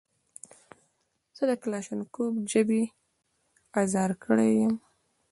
زه 1.37 1.43
د 1.49 1.51
کلاشینکوف 1.61 2.33
ژبې 2.51 2.83
ازار 3.81 4.11
کړی 4.23 4.51
یم. 4.59 4.73